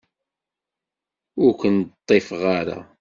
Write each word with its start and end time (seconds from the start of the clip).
Ur 1.43 1.51
ken-ḍḍifeɣ 1.59 2.41
ara. 2.59 2.79